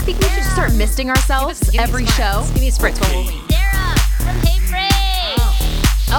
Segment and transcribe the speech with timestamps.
[0.00, 2.42] Think we should start misting ourselves Give me every show.
[2.44, 2.52] spritz.
[2.54, 2.98] Give me a spritz.
[2.98, 3.36] Whoa, whoa, whoa.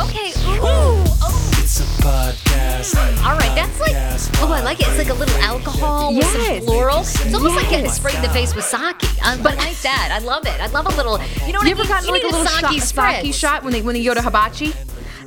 [0.06, 0.30] Okay.
[0.58, 0.62] Ooh.
[0.64, 1.48] Oh.
[1.58, 2.96] It's a podcast.
[3.26, 3.54] All right.
[3.56, 3.96] That's like.
[4.42, 4.88] Oh, I like it.
[4.88, 6.58] It's like a little alcohol with Yes.
[6.58, 7.00] some floral.
[7.02, 7.96] It's almost like getting Yes.
[7.98, 8.82] sprayed in the face with sake.
[9.26, 10.10] Um, but I like that.
[10.12, 10.60] I love it.
[10.62, 11.20] I love a little.
[11.46, 11.88] You know what You I ever mean?
[11.88, 13.34] gotten You like a need little sake shot, sake spritz.
[13.40, 14.74] shot when they when they go to hibachi,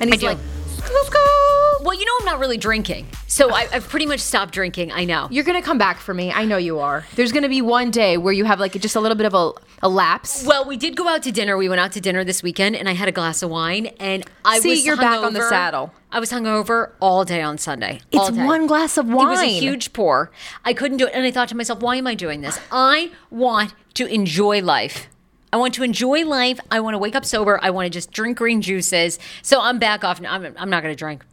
[0.00, 0.26] and he's do.
[0.28, 0.38] like,
[0.78, 1.53] "Skoo, skoo."
[1.84, 4.90] Well, you know I'm not really drinking, so I, I've pretty much stopped drinking.
[4.90, 5.28] I know.
[5.30, 6.32] You're gonna come back for me.
[6.32, 7.04] I know you are.
[7.14, 9.52] There's gonna be one day where you have like just a little bit of a,
[9.82, 10.46] a lapse.
[10.46, 11.58] Well, we did go out to dinner.
[11.58, 14.24] We went out to dinner this weekend, and I had a glass of wine, and
[14.46, 15.48] I See, was you're back on the hungover.
[15.50, 15.94] saddle.
[16.10, 18.00] I was hungover all day on Sunday.
[18.14, 19.26] all It's one glass of wine.
[19.26, 20.30] It was a huge pour.
[20.64, 22.58] I couldn't do it, and I thought to myself, "Why am I doing this?
[22.72, 25.08] I want to enjoy life."
[25.52, 26.58] I want to enjoy life.
[26.70, 27.60] I want to wake up sober.
[27.62, 29.18] I want to just drink green juices.
[29.42, 30.18] So I'm back off.
[30.26, 31.24] I'm, I'm not going to drink.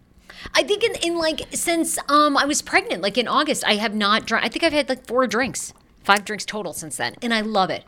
[0.54, 3.94] I think in, in like since um I was pregnant, like in August, I have
[3.94, 4.46] not drunk.
[4.46, 7.70] I think I've had like four drinks, five drinks total since then, and I love
[7.70, 7.84] it.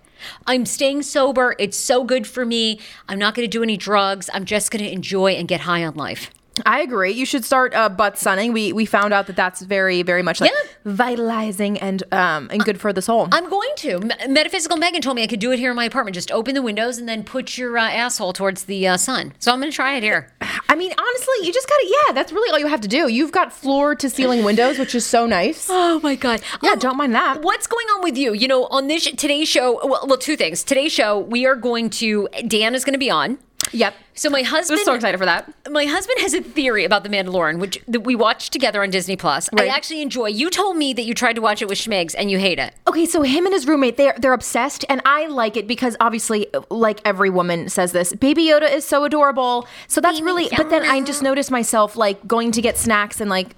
[0.47, 1.55] I'm staying sober.
[1.59, 2.79] It's so good for me.
[3.09, 4.29] I'm not going to do any drugs.
[4.33, 6.31] I'm just going to enjoy and get high on life.
[6.65, 7.11] I agree.
[7.11, 8.53] You should start uh, butt sunning.
[8.53, 10.69] We we found out that that's very very much like Yeah.
[10.85, 13.27] Vitalizing and um and good for the soul.
[13.31, 13.99] I'm going to.
[14.27, 16.15] Metaphysical Megan told me I could do it here in my apartment.
[16.15, 19.33] Just open the windows and then put your uh, asshole towards the uh, sun.
[19.39, 20.31] So I'm going to try it here.
[20.69, 22.13] I mean, honestly, you just gotta yeah.
[22.13, 23.07] That's really all you have to do.
[23.07, 25.69] You've got floor to ceiling windows, which is so nice.
[25.85, 26.41] Oh my god.
[26.61, 27.41] Yeah, don't mind that.
[27.41, 28.33] What's going on with you?
[28.33, 30.63] You know, on this today's show, well, well two things.
[30.63, 33.37] Today's show, we are going to Dan is going to be on.
[33.73, 33.95] Yep.
[34.15, 35.51] So my husband I'm so excited for that.
[35.69, 39.15] My husband has a theory about The Mandalorian, which that we watched together on Disney
[39.15, 39.49] Plus.
[39.51, 39.69] Right.
[39.69, 40.27] I actually enjoy.
[40.27, 42.73] You told me that you tried to watch it with Schmigs and you hate it.
[42.87, 46.47] Okay, so him and his roommate, they're they're obsessed, and I like it because obviously,
[46.69, 49.67] like every woman says this, Baby Yoda is so adorable.
[49.87, 50.49] So that's Baby really.
[50.55, 53.55] But then I just noticed myself like going to get snacks and like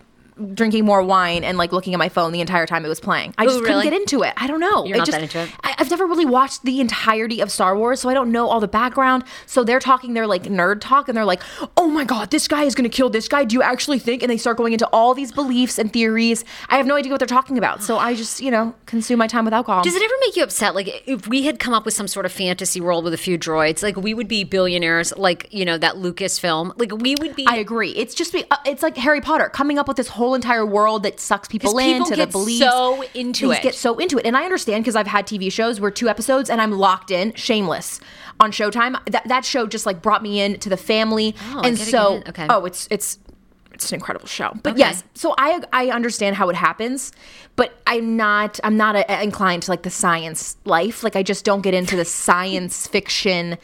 [0.54, 3.34] drinking more wine and like looking at my phone the entire time it was playing.
[3.38, 4.34] I just couldn't get into it.
[4.38, 4.86] I don't know.
[4.86, 5.50] You're not just, that into it?
[5.64, 8.60] I, I've never really watched the entirety of Star Wars, so I don't know all
[8.60, 9.24] the background.
[9.46, 11.42] So they're talking their like nerd talk, and they're like,
[11.78, 13.46] "Oh my god, this guy is gonna kill this guy.
[13.46, 16.44] Do you actually think?" And they start going into all these beliefs and theories.
[16.70, 19.28] I have no idea what they're talking about, so I just you know consume my
[19.28, 19.84] time with alcohol.
[19.84, 20.76] Does it ever make you upset?
[20.76, 23.38] Like, if we had come up with some sort of fantasy world with a few
[23.38, 26.74] droids, like we would be billionaires, like you know that Lucas film.
[26.78, 27.46] Like we would be.
[27.48, 27.92] I agree.
[27.92, 31.04] It's just be, uh, it's like Harry Potter coming up with this whole entire world
[31.04, 32.60] that sucks people in people to the get beliefs.
[32.66, 33.62] so into it.
[33.62, 36.50] Get so into it, and I understand because I've had TV shows where two episodes
[36.50, 37.34] and I'm locked in.
[37.36, 38.00] Shameless
[38.40, 38.98] on Showtime.
[39.12, 42.24] That that show just like brought me in to the family, Oh, and so.
[42.30, 42.48] Okay.
[42.50, 43.20] oh, it's it's.
[43.74, 44.80] It's an incredible show, but Okay.
[44.80, 45.04] yes.
[45.16, 47.12] So I I understand how it happens,
[47.58, 51.04] but I'm not I'm not a, inclined to like the science life.
[51.04, 53.58] Like I just don't get into the science fiction.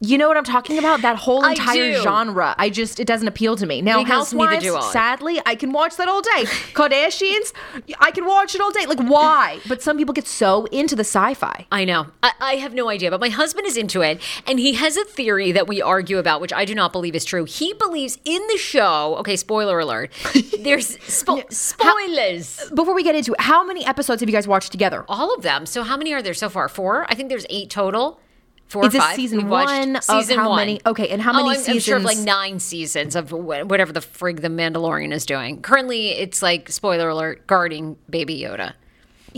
[0.00, 1.02] You know what I'm talking about?
[1.02, 2.02] That whole entire do.
[2.02, 2.54] genre.
[2.56, 3.82] I just it doesn't appeal to me.
[3.82, 4.92] Now Because Housewives, do I.
[4.92, 6.44] sadly, I can watch that all day.
[6.72, 7.52] Kardashians,
[7.98, 8.86] I can watch it all day.
[8.86, 9.58] Like why?
[9.66, 11.66] But some people get so into the sci-fi.
[11.72, 12.06] I know.
[12.22, 15.04] I, I have no idea, but my husband is into it, and he has a
[15.04, 17.44] theory that we argue about, which I do not believe is true.
[17.44, 19.16] He believes in the show.
[19.16, 20.12] Okay, spoiler alert.
[20.60, 22.70] There's spo- spoilers.
[22.74, 25.04] Before we get into it, how many episodes have you guys watched together?
[25.08, 25.66] All of them.
[25.66, 26.68] So how many are there so far?
[26.68, 27.04] Four.
[27.08, 28.20] I think there's eight total.
[28.68, 29.16] Four Is this five.
[29.16, 30.56] season We've one of Season how one.
[30.58, 33.92] many- okay, and how Oh, many I'm, I'm sure of like nine seasons of whatever
[33.92, 35.62] the frig the Mandalorian is doing.
[35.62, 38.74] Currently, it's like spoiler alert, guarding Baby Yoda.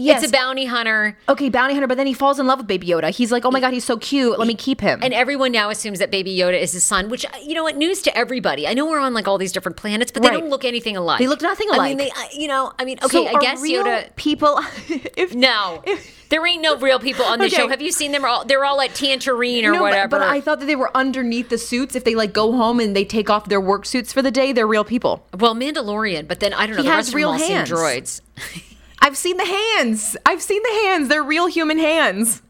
[0.00, 0.22] Yes.
[0.22, 1.16] It's a bounty hunter.
[1.28, 3.10] okay, bounty hunter, but then he falls in love with Baby Yoda.
[3.10, 4.38] He's like, oh my god, he's so cute.
[4.38, 5.00] Let me keep him.
[5.02, 7.76] And everyone now assumes that Baby Yoda is his son, which you know what?
[7.76, 8.66] News to everybody.
[8.66, 10.40] I know we're on like all these different planets, but they Right.
[10.40, 11.18] don't look anything alike.
[11.18, 11.80] They look nothing alike.
[11.80, 12.14] I mean, alike.
[12.14, 14.14] they, I- you know, I mean, okay, So I are guess real Yoda.
[14.16, 14.58] people.
[15.16, 15.82] if No,
[16.30, 17.56] there ain't no real people on the Okay.
[17.56, 17.68] show.
[17.68, 18.24] Have you seen them?
[18.24, 20.08] All they're all at Tangerine or No, but- whatever.
[20.18, 21.94] But, I thought that they were underneath the suits.
[21.96, 24.52] If they like go home and they take off their work suits for the day,
[24.52, 25.26] they're real people.
[25.38, 26.82] well, Mandalorian, but then I don't know.
[26.82, 27.68] He the has rest real of them all hands.
[27.68, 28.20] seem droids.
[29.00, 30.16] I've seen the hands.
[30.26, 31.08] I've seen the hands.
[31.08, 32.42] They're real human hands.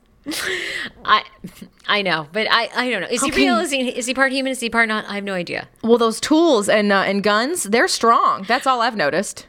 [1.04, 1.24] I,
[1.88, 3.08] I know, but I, I don't know.
[3.08, 3.32] Is Okay.
[3.40, 3.58] he real?
[3.58, 4.52] Is he, is he part human?
[4.52, 5.06] Is he part not?
[5.06, 5.66] I have no idea.
[5.82, 8.44] Well, those tools and uh, and guns, they're strong.
[8.46, 9.46] That's all I've noticed.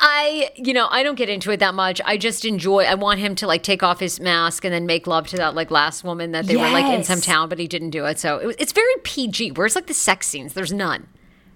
[0.00, 2.00] I, you know, I don't get into it that much.
[2.04, 2.84] I just enjoy.
[2.84, 5.54] I want him to like take off his mask and then make love to that
[5.54, 8.18] like last woman that they were like in some town, but he didn't do it.
[8.18, 9.52] So it, was- it's very PG.
[9.52, 10.54] Where's like the sex scenes?
[10.54, 11.06] There's none.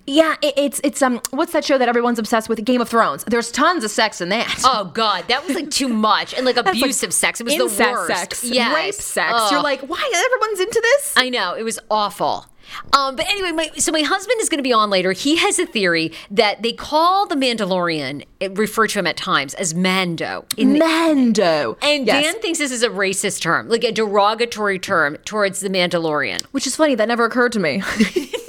[0.08, 2.64] Yeah, it, it's it's um, what's that show that everyone's obsessed with?
[2.64, 3.25] Game of Thrones.
[3.25, 4.62] There's tons of sex in that.
[4.64, 7.40] Oh God, that was like too much and like That's like abusive sex.
[7.40, 8.19] It was the worst.
[8.19, 8.75] sex, Yes.
[8.75, 9.32] rape sex.
[9.34, 9.52] Ugh.
[9.52, 11.14] You're like, why everyone's into this?
[11.16, 12.46] I know it was awful.
[12.93, 15.12] Um, but anyway, my, so my husband is going to be on later.
[15.12, 18.25] He has a theory that they call the Mandalorian,
[18.58, 20.44] refer to him at times as Mando.
[20.58, 21.78] In Mando.
[21.81, 22.25] and Yes.
[22.25, 26.43] Dan thinks this is a racist term, like a derogatory term towards the Mandalorian.
[26.52, 26.94] which is funny.
[26.94, 27.82] That never occurred to me.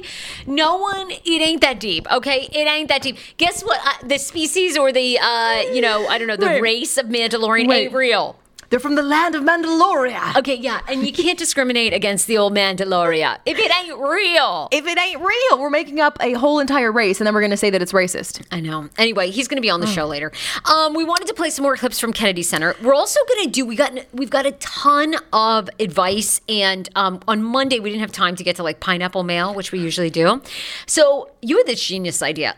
[0.00, 0.36] neither, me neither.
[0.36, 1.10] I'm like, honey, no one.
[1.10, 2.48] It ain't that deep, okay?
[2.52, 3.16] It ain't that deep.
[3.36, 3.80] Guess what?
[3.84, 7.68] Uh, the species or the, uh, you know, I don't know, the race of Mandalorian
[7.68, 7.84] Wait.
[7.84, 8.36] ain't real.
[8.70, 10.36] They're from the land of Mandaloria.
[10.36, 14.68] Okay, yeah, and you can't discriminate against the old Mandalorian if it ain't real.
[14.72, 17.50] If it ain't real, we're making up a whole entire race, and then we're going
[17.50, 18.44] to say that it's racist.
[18.50, 18.88] I know.
[18.98, 20.32] Anyway, he's going to be on the show later.
[20.64, 22.74] Um, we wanted to play some more clips from Kennedy Center.
[22.82, 23.64] We're also going to do.
[23.64, 28.12] We got we've got a ton of advice, and um, on Monday we didn't have
[28.12, 30.42] time to get to like pineapple mail, which we usually do.
[30.86, 32.56] So you had this genius idea.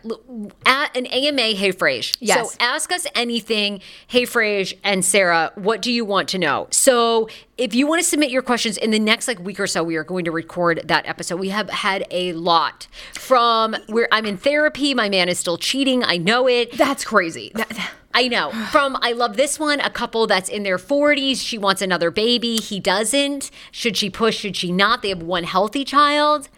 [0.64, 2.16] At an AMA, hey Frage.
[2.20, 2.52] Yes.
[2.52, 5.52] So ask us anything, hey Frage and Sarah.
[5.54, 6.66] What do you want to know?
[6.70, 9.84] So if you want to submit your questions in the next like week or so,
[9.84, 11.36] we are going to record that episode.
[11.38, 14.94] We have had a lot from where I'm in therapy.
[14.94, 16.02] My man is still cheating.
[16.02, 16.76] I know it.
[16.76, 17.52] That's crazy.
[17.54, 18.50] That- I know.
[18.72, 21.36] From I love this one, a couple that's in their 40s.
[21.46, 22.56] She wants another baby.
[22.56, 23.50] He doesn't.
[23.70, 24.38] Should she push?
[24.38, 25.02] Should she not?
[25.02, 26.48] They have one healthy child.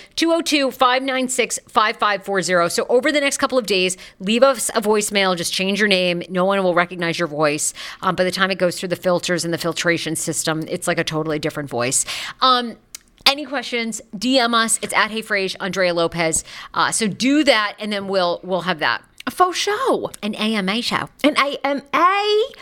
[2.53, 2.73] 202-596-5540.
[2.73, 5.37] So over the next couple of days, leave us a voicemail.
[5.37, 6.23] Just change your name.
[6.29, 7.75] No one will recognize your voice.
[8.01, 10.99] Um, by the time it goes through the filters and the filtration system, it's like
[10.99, 12.05] a totally different voice.
[12.41, 12.77] Um,
[13.27, 14.01] any questions?
[14.17, 14.79] DM us.
[14.83, 16.43] It's at Hey Frage, Andrea Lopez.
[16.75, 19.03] Uh, so do that, and then we'll we'll have that.
[19.33, 20.11] Faux show.
[20.23, 21.09] An AMA show.
[21.25, 21.83] An AMA.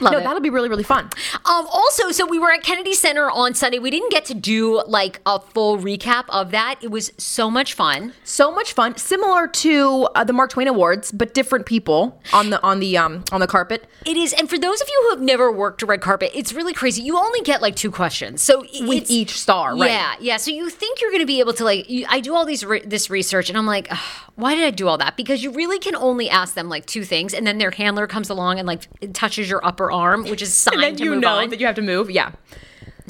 [0.00, 0.24] Love no, it.
[0.24, 1.10] that'll be really, really fun.
[1.44, 3.78] Um, also, so we were at Kennedy Center on Sunday.
[3.78, 6.76] We didn't get to do like a full recap of that.
[6.82, 8.14] It was so much fun.
[8.24, 12.62] So much fun, similar to uh, the Mark Twain Awards, but different people on the
[12.62, 13.86] on the um on the carpet.
[14.06, 16.52] It is, and for those of you who have never worked a red carpet, it's
[16.52, 17.02] really crazy.
[17.02, 19.90] You only get like two questions, so With each star, right.
[19.90, 20.36] Yeah, yeah.
[20.38, 21.88] So you think you're going to be able to like?
[21.90, 23.92] You, I do all these re- this research, and I'm like,
[24.36, 25.16] why did I do all that?
[25.16, 28.30] Because you really can only ask them like two things, and then their handler comes
[28.30, 31.20] along and like touches your upper arm, which is sign And then to you move
[31.20, 31.50] know on.
[31.50, 32.10] that you have to move.
[32.10, 32.32] Yeah.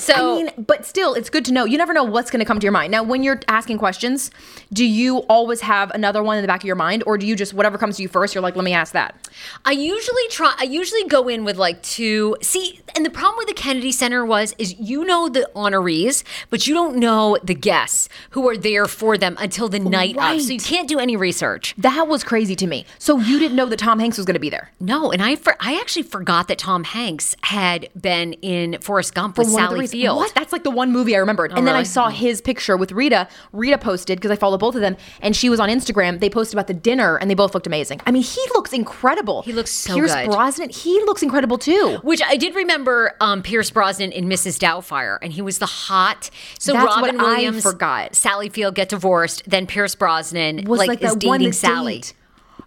[0.01, 1.65] So I mean, but still, it's good to know.
[1.65, 2.91] You never know what's going to come to your mind.
[2.91, 4.31] Now, when you're asking questions,
[4.73, 7.37] do you always have another one in the back of your mind, or do you
[7.37, 8.35] just whatever comes to you first?
[8.35, 9.29] You're like, let me ask that.
[9.65, 10.55] I usually try.
[10.59, 12.37] I usually go in with like two.
[12.43, 16.67] See, and the problem with the Kennedy Center was is you know the honorees, but
[16.67, 20.41] you don't know the guests who are there for them until the night of.
[20.41, 21.75] So you can't do any research.
[21.77, 22.87] That was crazy to me.
[22.99, 24.71] So you didn't know that Tom Hanks was going to be there.
[24.81, 29.37] No, and I for, I actually forgot that Tom Hanks had been in Forrest Gump
[29.37, 30.35] with Sally What?
[30.35, 31.53] That's like the one movie I remembered.
[31.53, 33.29] and then I saw his picture with Rita.
[33.53, 36.21] Rita posted because I follow both of them, and she was on Instagram.
[36.21, 38.01] They posted about the dinner, and they both looked amazing.
[38.07, 39.43] I mean, he looks incredible.
[39.43, 40.01] He looks so good.
[40.01, 40.31] Pierce good.
[40.31, 41.99] Brosnan, he looks incredible too.
[42.03, 44.59] Which I did remember um, Pierce Brosnan in Mrs.
[44.59, 46.31] Doubtfire, and he was the hot.
[46.59, 48.15] So That's Robin what I forgot.
[48.15, 51.97] Sally Field get divorced, then Pierce Brosnan Was like, like, is dating Sally.
[51.99, 52.15] date.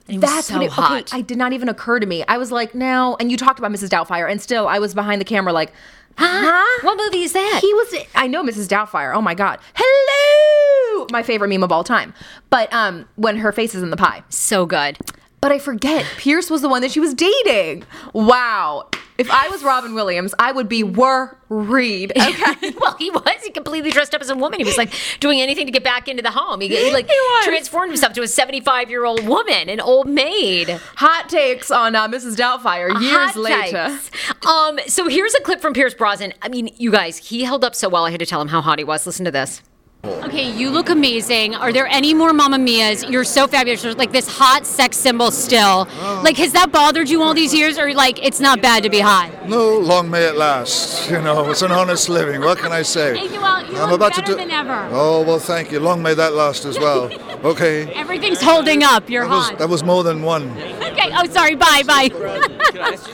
[0.07, 1.01] And he was That's so what it, hot.
[1.13, 2.25] Okay, I did not even occur to me.
[2.27, 3.15] I was like, no.
[3.21, 3.87] And you talked about Mrs.
[3.87, 5.71] Doubtfire, and still, I was behind the camera, like,
[6.17, 6.85] huh?
[6.85, 7.59] What movie is that?
[7.61, 7.95] He was.
[8.15, 8.67] I know Mrs.
[8.67, 9.13] Doubtfire.
[9.15, 9.59] Oh my god.
[9.75, 12.13] Hello, my favorite meme of all time.
[12.49, 14.23] But um, when her face is in the pie.
[14.29, 14.97] so good.
[15.43, 16.05] But I forget.
[16.15, 17.83] Pierce was the one that she was dating.
[18.13, 18.87] Wow.
[19.17, 22.13] If I was Robin Williams, I would be worried.
[22.23, 22.71] Okay.
[22.79, 23.43] well, he was.
[23.43, 24.61] He completely dressed up as a woman.
[24.61, 26.61] He was like doing anything to get back into the home.
[26.61, 30.69] He, he like He transformed himself to a 75 year old woman, an old maid.
[30.95, 32.37] Hot takes on uh, Mrs.
[32.37, 33.87] Doubtfire years Hot later.
[33.89, 34.45] takes.
[34.47, 36.33] Um, so here's a clip from Pierce Brosnan.
[36.41, 38.05] I mean, you guys, he held up so well.
[38.05, 39.05] I had to tell him how hot he was.
[39.05, 39.61] Listen to this.
[40.05, 41.55] Okay, you look amazing.
[41.55, 43.05] Are there any more Mamma Mia's?
[43.05, 43.85] You're so fabulous.
[43.85, 45.87] You're like this hot sex symbol still.
[45.89, 46.21] Oh.
[46.25, 48.99] Like, has that bothered you all these years, or like it's not bad to be
[48.99, 49.47] hot?
[49.47, 51.09] No, long may it last.
[51.09, 52.41] You know, it's an honest living.
[52.41, 53.15] What can I say?
[53.17, 54.89] Hey, well, you look better than ever.
[54.91, 55.79] Oh well, thank you.
[55.79, 57.09] Long may that last as well.
[57.43, 57.91] Okay.
[57.93, 59.09] Everything's holding up.
[59.09, 59.57] You're That was hot.
[59.57, 60.49] that was more than one.
[60.51, 61.09] Okay.
[61.13, 61.55] Oh, sorry.
[61.55, 61.83] Bye.
[61.85, 62.09] Bye.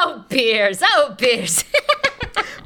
[0.00, 0.80] Oh, Pierce.
[0.82, 1.64] Oh, Pierce.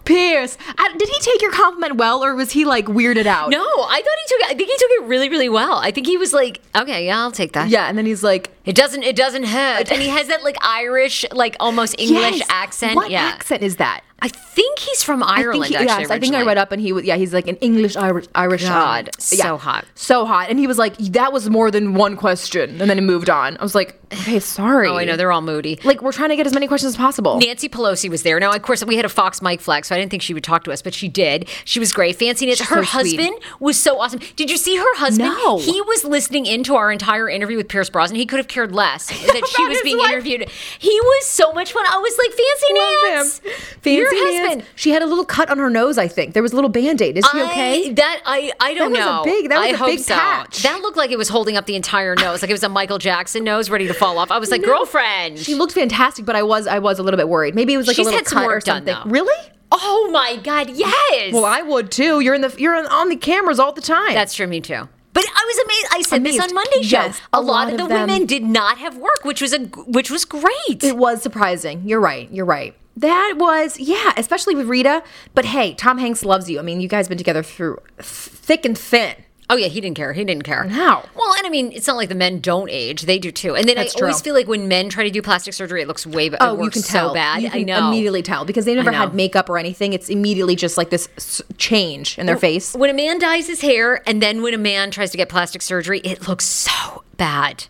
[0.04, 3.50] Pierce, uh, did he take your compliment well, or was he like weirded out?
[3.50, 4.46] no, I thought he took it.
[4.46, 5.74] I think he took it really, really well.
[5.74, 7.68] I think he was like, okay, yeah, I'll take that.
[7.68, 9.02] Yeah, and then he's like, It doesn't.
[9.02, 9.90] It doesn't hurt.
[9.92, 12.46] And he has that like Irish, like almost English yes.
[12.48, 12.96] accent.
[12.96, 13.24] What yeah.
[13.24, 14.02] accent is that?
[14.24, 15.64] I think he's from Ireland.
[15.64, 17.34] I think he, actually, yes, I think I read up and he was yeah he's
[17.34, 19.84] like an English Irish Irish God, yeah, so hot.
[19.94, 23.02] so hot and he was like that was more than one question and then he
[23.04, 25.80] moved on I was like okay sorry Oh, I know they're all moody.
[25.84, 28.38] like we're trying to get as many questions as possible Nancy Pelosi was there.
[28.38, 30.44] Now, of course, we had a Fox mic flag, so I didn't think she would
[30.44, 31.48] talk to us, but she did.
[31.64, 32.14] She was great.
[32.16, 32.62] Fancy Nancy.
[32.64, 33.18] Her so sweet.
[33.18, 34.20] husband was so awesome.
[34.36, 35.30] Did you see her husband?
[35.30, 35.58] No.
[35.58, 38.18] He was listening into our entire interview with Pierce Brosnan.
[38.20, 40.48] He could have cared less that she was being interviewed.
[40.78, 41.84] He was so much fun.
[41.88, 43.52] I was like, Fancy him.
[43.82, 44.11] Fancy.
[44.16, 44.64] Husband.
[44.74, 47.16] she had a little cut on her nose I think there was a little band-aid
[47.18, 48.98] is he I- okay that I I don't know.
[48.98, 50.14] That was a big- that was I a hope big so.
[50.14, 50.62] patch.
[50.62, 52.98] That looked like it was holding up the entire nose, like it was a Michael
[52.98, 54.30] Jackson nose ready to fall off.
[54.30, 55.38] I was like, girlfriend.
[55.38, 57.86] she looked fantastic but I was I was a little bit worried maybe it was
[57.86, 59.10] like She's a little cut or work done, something though.
[59.10, 61.32] really oh my god, yes.
[61.32, 64.34] well I would too you're in the you're on the cameras all the time That's
[64.34, 64.88] true, me too.
[65.14, 65.86] But I was amazed.
[65.92, 66.96] I said this on Monday show.
[67.02, 69.52] Yes, a, a lot, lot of the of women did not have work, which was
[69.52, 70.82] a which was great.
[70.82, 71.82] It was surprising.
[71.86, 72.30] You're right.
[72.32, 72.74] You're right.
[72.96, 75.02] That was, yeah, especially with Rita.
[75.34, 76.58] But hey, Tom Hanks loves you.
[76.58, 79.14] I mean, you guys been together through thick and thin.
[79.50, 80.12] oh yeah, he didn't care.
[80.12, 80.64] He didn't care.
[80.64, 81.04] No.
[81.14, 83.54] Well, and I mean, it's not like the men don't age; they do too.
[83.56, 85.88] And then That's I always feel like when men try to do plastic surgery, it
[85.88, 86.44] looks way better.
[86.44, 87.08] Oh, you can tell.
[87.10, 87.42] so bad.
[87.42, 87.88] You can I know.
[87.88, 89.92] immediately tell because they never had makeup or anything.
[89.94, 92.74] It's immediately just like this change in their face.
[92.74, 95.62] When a man dyes his hair, and then when a man tries to get plastic
[95.62, 97.64] surgery, it looks so bad.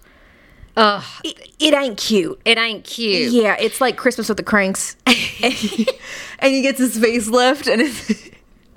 [0.76, 2.40] Ugh, It, it ain't cute.
[2.44, 3.32] it ain't cute.
[3.32, 5.86] Yeah, it's like Christmas with the Cranks, and, he,
[6.38, 8.30] and he gets his facelift and it's,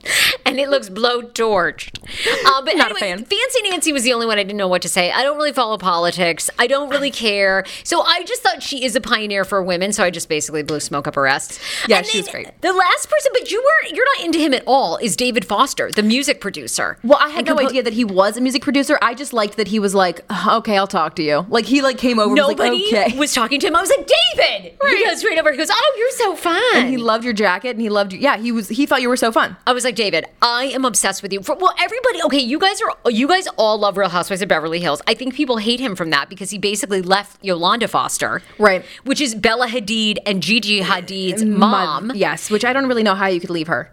[0.46, 2.00] and it looks blowtorched.
[2.46, 3.26] Uh, but Not a anyway, fan.
[3.26, 5.12] Fancy Nancy was the only one I didn't know what to say.
[5.12, 6.50] I don't really follow politics.
[6.60, 7.66] I don't really care.
[7.84, 9.94] So I just thought she is a pioneer for women.
[9.94, 11.60] So I just basically blew smoke up her ass.
[11.88, 12.62] Yeah, And she was then great.
[12.62, 14.98] The last person, but you were you're not into him at all.
[14.98, 16.98] Is David Foster, the music producer?
[17.04, 18.98] Well, I had no compo- idea that he was a music producer.
[19.02, 21.46] I just liked that he was like, okay, I'll talk to you.
[21.50, 22.30] Like he like came over.
[22.32, 23.18] and was like, Nobody okay.
[23.18, 23.76] was talking to him.
[23.76, 24.74] I was like, David.
[24.88, 25.52] He goes straight over.
[25.52, 26.62] He goes, Oh, you're so fun.
[26.76, 28.20] and he loved your jacket and he loved you.
[28.20, 28.70] Yeah, he was.
[28.70, 29.56] He thought you were so fun.
[29.68, 31.42] I was like, David, I am obsessed with you.
[31.42, 34.80] For, well, everybody, okay, you guys are, you guys all love Real Housewives of Beverly
[34.80, 35.02] Hills.
[35.08, 38.86] I think people hate him from that because he basically left Yolanda Foster, Right.
[39.04, 42.12] Which is Bella Hadid and Gigi Hadid's mom.
[42.14, 43.92] Yes, which I don't really know how you could leave her.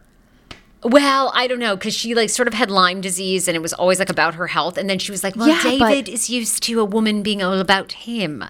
[0.84, 3.72] Well, I don't know because she like sort of had Lyme disease and it was
[3.72, 4.76] always like about her health.
[4.76, 7.40] And then she was like, "Well, Yeah, but- David is used to a woman being
[7.40, 8.44] all about him,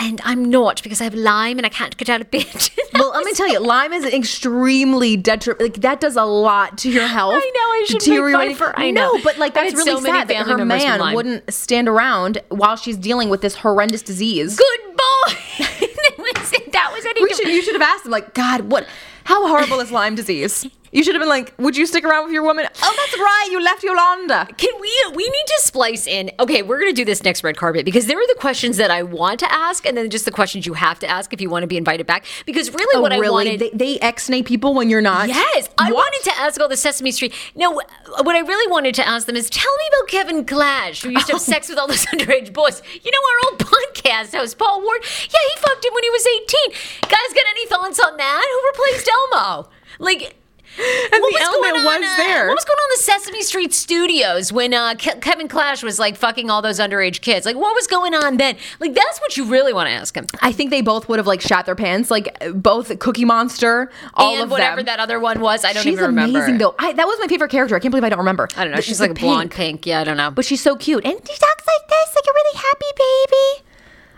[0.00, 3.12] and I'm not because I have Lyme and I can't get out of bed." Well,
[3.12, 5.64] let me tell you, Lyme is extremely detrimental.
[5.66, 7.34] Like that does a lot to your health.
[7.34, 9.12] I know, I should Deteriorating- for- I know.
[9.14, 12.96] No, but like that's really so sad that her man wouldn't stand around while she's
[12.98, 14.56] dealing with this horrendous disease.
[14.56, 15.34] Good boy.
[15.60, 18.86] that was that was any We should, you should have asked him, like, God, what?
[19.24, 20.66] How horrible is Lyme disease?
[20.92, 22.66] You should have been like, Would you stick around with your woman?
[22.82, 24.48] Oh, that's right, you left Yolanda.
[24.56, 27.84] Can we we need to splice in okay we're gonna do this next red carpet
[27.84, 30.66] because there are the questions that I want to ask and then just the questions
[30.66, 33.12] you have to ask if you want to be invited back because really oh, what
[33.12, 35.28] I wanted They, they ex-nay people when you're not.
[35.28, 37.34] Yes, I wanted to ask all the Sesame Street.
[37.54, 41.10] No, what I really wanted to ask them is tell me about Kevin Clash, who
[41.10, 41.44] used to have oh.
[41.44, 42.82] sex with all those underage boys.
[43.02, 45.02] You know, our old podcast host, Paul Ward.
[45.02, 46.70] Yeah, he fucked him when he was 18.
[47.02, 48.46] Guys, got any thoughts on that?
[48.50, 49.68] Who replaced Elmo?
[49.98, 50.39] Like,
[50.78, 52.46] And what the element going on, was uh.
[52.46, 55.98] What was going on in the Sesame Street studios when uh, Ke- Kevin Clash was
[55.98, 57.44] like fucking all those underage kids?
[57.44, 58.56] Like, what was going on then?
[58.78, 60.26] Like, that's what you really want to ask him.
[60.40, 64.34] I think they both would have like shat their pants, like both Cookie Monster, all
[64.34, 64.86] and of whatever them.
[64.86, 66.38] that other one was, I don't she's even remember.
[66.38, 66.74] amazing though.
[66.78, 67.74] I, that was my favorite character.
[67.74, 68.48] I can't believe I don't remember.
[68.56, 68.76] I don't know.
[68.76, 69.86] The- She's like a blonde pink.
[69.86, 70.30] Yeah, I don't know.
[70.30, 73.66] but she's so cute, and she talks like this, like a really happy baby.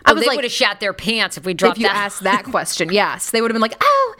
[0.04, 1.86] I Oh, was they like, would have shat their pants if we dropped if you
[1.88, 1.94] that.
[1.96, 4.14] asked that question, yes, they would have been like, oh,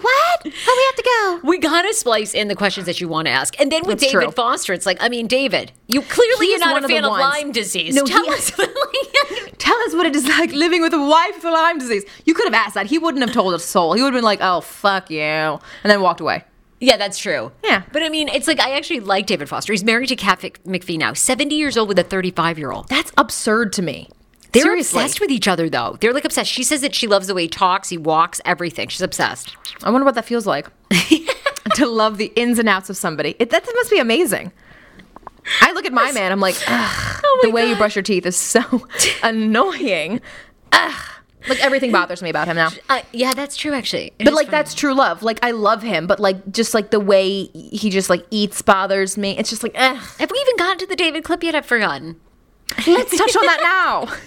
[0.00, 0.40] what?
[0.44, 1.48] Oh, we have to go.
[1.48, 4.12] we gotta splice in the questions that you want to ask, and then with That's
[4.12, 4.32] David true.
[4.32, 7.12] Foster, it's like, I mean, David, you clearly He's you're not a fan of.
[7.12, 7.94] Lyme disease.
[7.94, 8.50] No, Tell he- us.
[9.58, 12.04] Tell us what it is like living with a wife with Lyme disease.
[12.24, 12.86] You could have asked that.
[12.86, 13.94] He wouldn't have told a soul.
[13.94, 16.44] He would have been like, oh, fuck you, and then walked away.
[16.80, 17.50] yeah, that's true.
[17.62, 17.82] Yeah.
[17.92, 19.72] but I mean, it's like I actually like David Foster.
[19.72, 22.88] He's married to Kat McPhee now, seventy years old with a thirty-five year old.
[22.88, 24.10] That's absurd to me.
[24.54, 25.02] They're Seriously.
[25.02, 25.98] obsessed with each other, though.
[26.00, 26.50] They're like obsessed.
[26.50, 28.88] She says that she loves the way he talks, he walks, everything.
[28.88, 29.56] She's obsessed.
[29.82, 30.68] I wonder what that feels like
[31.74, 33.34] to love the ins and outs of somebody.
[33.38, 34.52] It, that must be amazing.
[35.60, 36.32] I look at my man.
[36.32, 38.86] I'm like, Ugh, the way you brush your teeth is so
[39.22, 40.20] annoying.
[40.72, 41.04] Ugh.
[41.46, 42.70] Like everything bothers me about him now.
[42.88, 43.74] Uh, yeah, that's true.
[43.74, 44.52] Actually, It But like funny.
[44.56, 45.22] that's true love.
[45.22, 49.18] Like I love him, but like just like the way he just like eats bothers
[49.18, 49.36] me.
[49.36, 49.98] It's just like, ugh.
[50.18, 51.54] Have we even gotten to the David clip yet?
[51.54, 52.18] I've forgotten.
[52.86, 54.14] Let's touch on that now.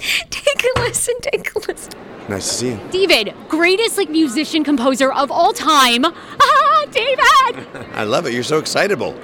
[0.30, 1.14] Take a listen.
[1.20, 1.92] Take a listen.
[2.28, 2.80] Nice to see you.
[2.90, 6.04] David, greatest like musician composer of all time.
[6.42, 7.86] Ah, David.
[7.94, 8.32] I love it.
[8.32, 9.14] You're so excitable.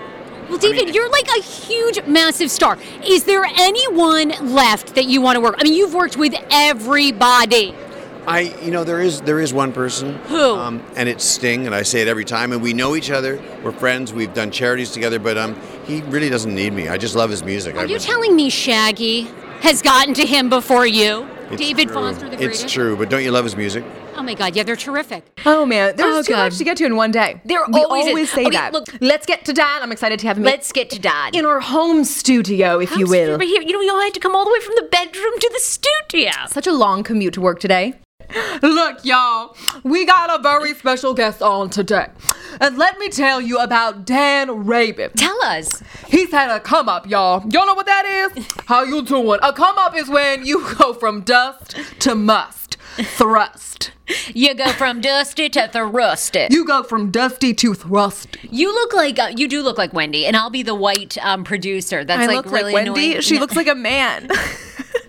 [0.50, 2.78] Well, David, you're like a huge, massive star.
[3.04, 5.54] Is there anyone left that you want to work?
[5.58, 7.74] I mean, you've worked with everybody.
[8.26, 10.16] I, you know, there is there is one person.
[10.26, 10.54] Who?
[10.56, 12.52] Um, and it's Sting, and I say it every time.
[12.52, 13.40] And we know each other.
[13.64, 14.12] We're friends.
[14.12, 15.18] We've done charities together.
[15.18, 16.88] But um, he really doesn't need me.
[16.88, 17.74] I just love his music.
[17.74, 19.28] I Are you really- telling me Shaggy
[19.66, 21.28] has gotten to him before you?
[21.50, 21.94] It's David true.
[21.94, 22.64] Foster, the greatest.
[22.64, 22.96] It's true.
[22.96, 23.84] But don't you love his music?
[24.16, 25.24] Oh my God, yeah, they're terrific.
[25.44, 26.44] Oh man, there's Oh, too God.
[26.44, 27.40] much to get to in one day.
[27.44, 28.08] There we always is.
[28.10, 28.72] always say Okay, that.
[28.72, 29.82] look- let's get to dad.
[29.82, 31.34] I'm excited to have him Let's get to Dad.
[31.36, 33.38] in our home studio, if you How's- will.
[33.38, 35.32] But here, you know, you all had to come all the way from the bedroom
[35.38, 36.30] to the studio.
[36.48, 37.94] Such a long commute to work today.
[38.62, 42.08] Look, y'all, we got a very special guest on today.
[42.60, 45.10] And let me tell you about Dan Rabin.
[45.16, 45.82] Tell us.
[46.08, 47.40] He's had a come up, y'all.
[47.50, 48.46] Y'all know what that is?
[48.66, 49.38] How you doing?
[49.42, 52.76] A come up is when you go from dust to must.
[52.98, 53.90] Thrust.
[54.32, 56.46] You go from dusty to thrusty.
[56.50, 58.36] You go from dusty to thrust.
[58.42, 61.44] You look like uh, you do look like Wendy, and I'll be the white um,
[61.44, 62.04] producer.
[62.04, 63.06] That's I like look really like Wendy.
[63.10, 63.20] annoying.
[63.20, 64.28] She looks like a man.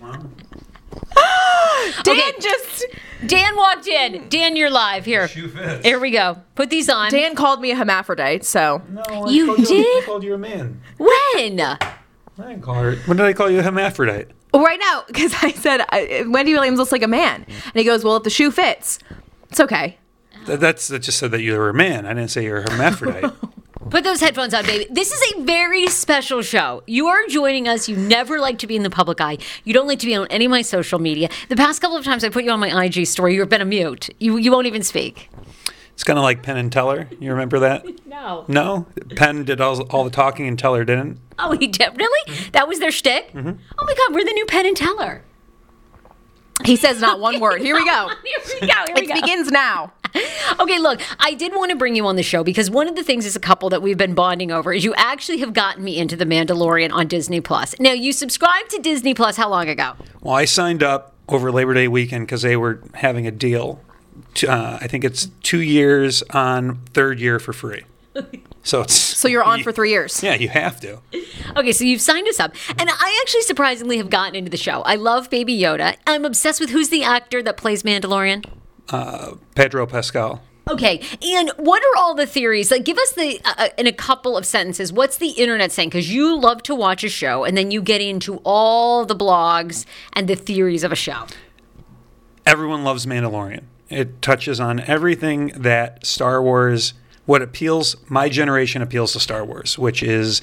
[2.02, 2.32] Dan Okay.
[2.40, 2.86] just
[3.26, 4.28] Dan walked in.
[4.28, 5.26] Dan, you're live here.
[5.28, 5.84] Shoe fits.
[5.84, 6.38] Here we go.
[6.54, 7.10] Put these on.
[7.10, 10.02] Dan called me a hermaphrodite, so No, I You called did?
[10.02, 10.80] I called you a man.
[10.98, 11.60] When?
[11.60, 11.78] I
[12.38, 12.94] didn't call her.
[13.06, 14.28] When did I call you a hermaphrodite?
[14.54, 17.84] Oh, right now because I said I, Wendy Williams looks like a man, and he
[17.84, 18.98] goes, "Well, if the shoe fits,
[19.50, 19.98] it's okay."
[20.46, 22.06] Th- That's that just said that you were a man.
[22.06, 23.30] I didn't say you're a hermaphrodite.
[23.90, 24.86] Put those headphones on, baby.
[24.90, 26.82] This is a very special show.
[26.86, 27.88] You are joining us.
[27.88, 29.38] You never like to be in the public eye.
[29.64, 31.28] You don't like to be on any of my social media.
[31.48, 33.64] The past couple of times I put you on my IG story, you've been a
[33.64, 34.10] mute.
[34.18, 35.30] You you won't even speak.
[35.94, 37.08] it's kind of like Penn and Teller.
[37.18, 37.84] You remember that?
[38.18, 38.44] No.
[38.48, 41.20] No, Penn did all, all the talking and Teller didn't.
[41.38, 41.96] Oh, he did.
[41.96, 42.50] Really?
[42.50, 43.30] That was their shtick?
[43.32, 43.50] Mm-hmm.
[43.78, 45.22] Oh my God, we're the new Penn and Teller.
[46.64, 47.60] He says not one word.
[47.60, 48.08] Here we go.
[48.24, 48.74] Here we go.
[48.86, 49.14] Here we It go.
[49.14, 49.92] begins now.
[50.58, 53.04] Okay, look, I did want to bring you on the show because one of the
[53.04, 55.98] things as a couple that we've been bonding over is you actually have gotten me
[55.98, 57.78] into The Mandalorian on Disney Plus.
[57.78, 59.92] Now, you subscribed to Disney Plus how long ago?
[60.22, 63.80] Well, I signed up over Labor Day weekend because they were having a deal.
[64.36, 67.84] To, uh, I think it's two years on third year for free.
[68.68, 70.22] So it's So you're on you- for three years.
[70.22, 71.00] Yeah, you have to.
[71.56, 72.54] Okay, so you've signed us up.
[72.78, 74.82] And I actually surprisingly have gotten into the show.
[74.82, 75.96] I love Baby Yoda.
[76.06, 78.44] I'm obsessed with who's the actor that plays Mandalorian?
[78.90, 80.42] Uh, Pedro Pascal.
[80.70, 82.70] Okay, and what are all the theories?
[82.70, 84.92] Like, give us the uh, uh, in a couple of sentences.
[84.92, 85.88] What's the internet saying?
[85.88, 89.86] Because you love to watch a show, and then you get into all the blogs
[90.12, 91.24] and the theories of a show.
[92.44, 93.62] everyone loves Mandalorian.
[93.88, 96.92] It touches on everything that Star Wars,
[97.28, 100.40] what appeals, my generation appeals to Star Wars, which is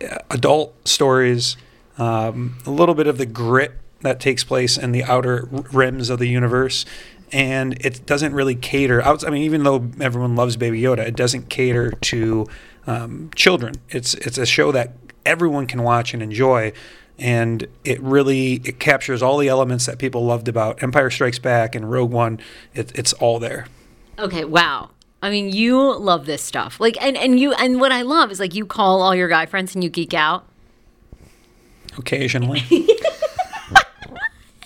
[0.00, 1.56] uh, adult stories,
[1.98, 6.20] um, a little bit of the grit that takes place in the outer rims of
[6.20, 6.86] the universe.
[7.32, 9.02] And it doesn't really cater.
[9.02, 12.46] I mean, even though everyone loves Baby Yoda, it doesn't cater to
[12.86, 13.74] um, children.
[13.88, 14.92] It's it's a show that
[15.26, 16.72] everyone can watch and enjoy
[17.18, 21.74] and it really it captures all the elements that people loved about Empire Strikes Back
[21.74, 22.38] and Rogue One.
[22.72, 23.66] It, it's all there.
[24.18, 24.90] Okay, wow.
[25.22, 26.80] I mean, you love this stuff.
[26.80, 29.46] Like, and and you and what I love is like you call all your guy
[29.46, 30.46] friends and you geek out.
[31.98, 32.60] Occasionally,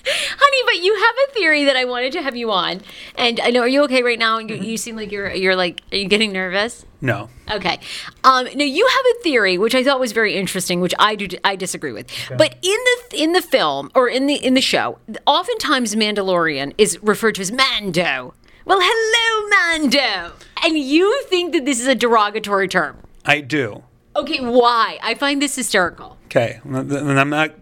[0.06, 2.82] Honey, but you have a theory that I wanted to have you on.
[3.16, 4.38] And I know, are you okay right now?
[4.38, 6.84] You, you seem like you're you're like, are you getting nervous?
[7.00, 7.28] no.
[7.50, 7.78] Okay.
[8.24, 11.28] Um, now you have a theory which I thought was very interesting, which I do
[11.42, 12.06] I disagree with.
[12.36, 12.78] But in
[13.10, 17.42] the in the film or in the in the show, oftentimes Mandalorian is referred to
[17.42, 18.34] as Mando.
[18.66, 20.32] Well, hello, Mando.
[20.64, 22.96] And you think that this is a derogatory term?
[23.24, 23.84] I do.
[24.16, 24.98] Okay, why?
[25.02, 26.16] I find this hysterical.
[26.26, 27.52] Okay, and I'm not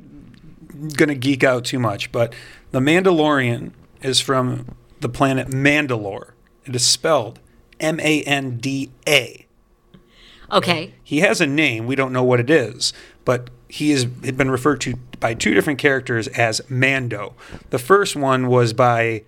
[0.97, 2.33] going to geek out too much, but
[2.71, 6.33] the Mandalorian is from the planet Mandalore.
[6.65, 7.41] It is spelled
[7.81, 9.47] M A N D A.
[10.53, 10.95] Okay.
[11.03, 11.87] He has a name.
[11.87, 12.93] We don't know what it is,
[13.25, 17.35] but he has been referred to by two different characters as Mando.
[17.71, 19.23] The first one was by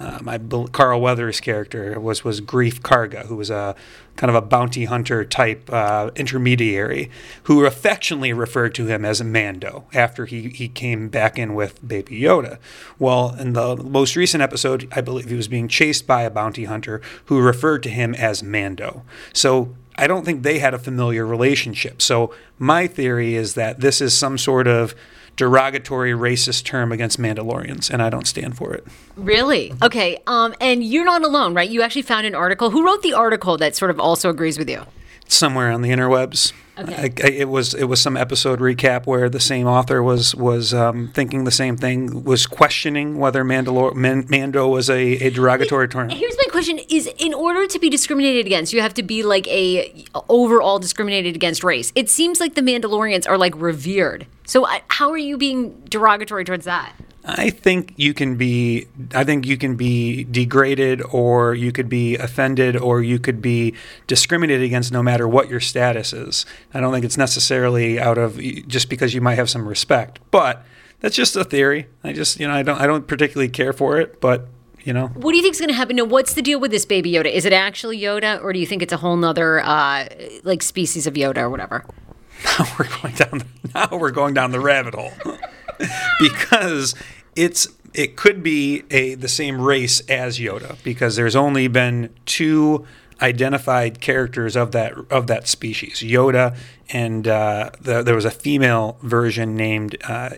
[0.00, 0.38] um, I
[0.72, 3.76] Carl Weathers' character was was Greef Karga, who was a
[4.16, 7.10] kind of a bounty hunter type uh, intermediary,
[7.44, 12.22] who affectionately referred to him as Mando after he he came back in with Baby
[12.22, 12.58] Yoda.
[12.98, 16.64] Well, in the most recent episode, I believe he was being chased by a bounty
[16.64, 19.02] hunter who referred to him as Mando.
[19.34, 22.00] So I don't think they had a familiar relationship.
[22.00, 24.94] So my theory is that this is some sort of
[25.36, 28.86] derogatory racist term against Mandalorians, and I don't stand for it.
[29.16, 29.72] Really?
[29.82, 30.18] Okay.
[30.26, 31.68] Um, and you're not alone, right?
[31.68, 32.70] You actually found an article.
[32.70, 34.82] Who wrote the article that sort of also agrees with you?
[35.28, 36.52] Somewhere on the interwebs.
[36.80, 36.94] Okay.
[36.94, 40.72] I, I, it was it was some episode recap where the same author was was
[40.72, 45.88] um, thinking the same thing, was questioning whether Mandalor- Man- Mando was a, a derogatory
[45.88, 46.08] term.
[46.08, 49.46] Here's my question: Is in order to be discriminated against, you have to be like
[49.48, 51.92] a overall discriminated against race.
[51.94, 54.26] It seems like the Mandalorians are like revered.
[54.46, 56.92] So I, how are you being derogatory towards that?
[57.24, 62.16] I think you can be I think you can be degraded or you could be
[62.16, 63.74] offended or you could be
[64.06, 66.46] discriminated against no matter what your status is.
[66.72, 70.18] I don't think it's necessarily out of just because you might have some respect.
[70.30, 70.64] But
[71.00, 71.88] that's just a theory.
[72.02, 74.48] I just, you know, I don't I don't particularly care for it, but
[74.82, 75.96] you know, What do you think is going to happen?
[75.96, 77.30] Now, what's the deal with this baby Yoda?
[77.30, 80.08] Is it actually Yoda, or do you think it's a whole nother uh,
[80.42, 81.84] like species of Yoda or whatever?
[82.58, 85.12] now we're going down the, now we're going down the rabbit hole
[86.20, 86.94] because
[87.36, 92.86] it's it could be a the same race as Yoda because there's only been two
[93.20, 96.56] identified characters of that of that species Yoda
[96.88, 100.30] and uh, the, there was a female version named uh,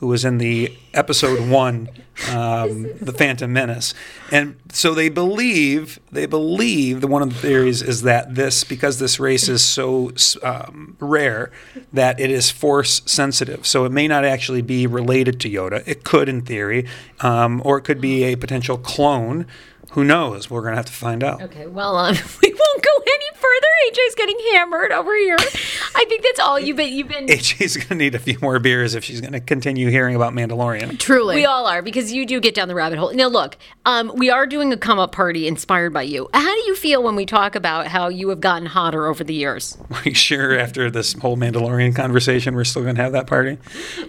[0.00, 1.88] who was in the episode one,
[2.30, 3.92] um, the Phantom Menace,
[4.32, 8.98] and so they believe they believe that one of the theories is that this because
[8.98, 10.10] this race is so
[10.42, 11.52] um, rare
[11.92, 15.86] that it is force sensitive, so it may not actually be related to Yoda.
[15.86, 16.86] It could, in theory,
[17.20, 19.46] um, or it could be a potential clone.
[19.92, 20.48] Who knows?
[20.48, 21.42] We're gonna have to find out.
[21.42, 23.66] Okay, well, um, we won't go any further.
[23.88, 25.36] AJ's getting hammered over here.
[25.38, 26.92] I think that's all you've been.
[26.92, 27.26] You've been.
[27.28, 30.98] AJ's gonna need a few more beers if she's gonna continue hearing about Mandalorian.
[30.98, 31.36] Truly.
[31.36, 33.12] We all are because you do get down the rabbit hole.
[33.12, 36.28] Now, look, um, we are doing a come up party inspired by you.
[36.32, 39.34] How do you feel when we talk about how you have gotten hotter over the
[39.34, 39.76] years?
[39.90, 43.58] Are you sure after this whole Mandalorian conversation, we're still gonna have that party?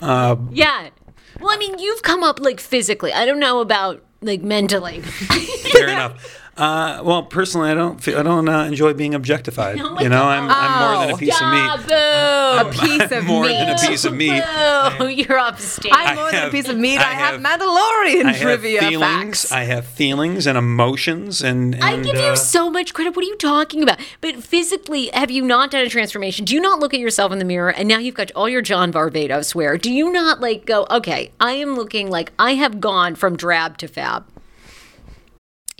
[0.02, 0.90] Yeah.
[1.40, 3.12] Well, I mean, you've come up like physically.
[3.14, 5.02] I don't know about like mentally.
[5.72, 6.38] Fair enough.
[6.58, 9.80] Uh, well, personally, I don't feel, I don't uh, enjoy being objectified.
[9.92, 11.88] Oh you know, I'm, I'm more than a piece yeah, of meat.
[11.88, 12.70] boo.
[12.70, 13.54] a piece of more meat.
[13.54, 14.44] than a piece of meat.
[14.98, 15.08] Boo.
[15.08, 15.92] You're upstate.
[15.94, 17.00] I'm more than a piece of meat.
[17.00, 19.42] I, I have, have- Mandalorian I have trivia feelings.
[19.42, 19.52] facts.
[19.52, 23.16] I have feelings and emotions, and, and I give uh, you so much credit.
[23.16, 24.00] What are you talking about?
[24.22, 26.46] But physically, have you not done a transformation?
[26.46, 28.62] Do you not look at yourself in the mirror and now you've got all your
[28.62, 29.78] John Varvatos wear?
[29.78, 33.78] Do you not like go, okay, I am looking like I have gone from drab
[33.80, 34.11] to fab?